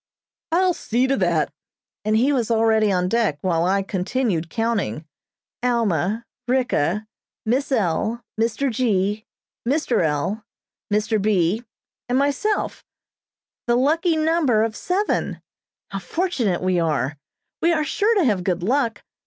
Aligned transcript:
"I'll 0.51 0.73
see 0.73 1.05
to 1.05 1.15
that," 1.17 1.53
and 2.03 2.17
he 2.17 2.33
was 2.33 2.49
already 2.49 2.91
on 2.91 3.07
deck, 3.07 3.37
while 3.41 3.65
I 3.65 3.83
continued 3.83 4.49
counting. 4.49 5.05
"Alma, 5.61 6.25
Ricka, 6.47 7.05
Miss 7.45 7.71
L., 7.71 8.23
Mr. 8.35 8.71
G., 8.71 9.27
Mr. 9.63 10.03
L., 10.03 10.43
Mr. 10.91 11.21
B., 11.21 11.63
and 12.09 12.17
myself 12.17 12.83
the 13.67 13.75
lucky 13.75 14.17
number 14.17 14.63
of 14.63 14.75
seven. 14.75 15.39
How 15.91 15.99
fortunate 15.99 16.63
we 16.63 16.79
are. 16.79 17.19
We 17.61 17.71
are 17.71 17.83
sure 17.83 18.15
to 18.15 18.25
have 18.25 18.43
good 18.43 18.63
luck. 18.63 19.03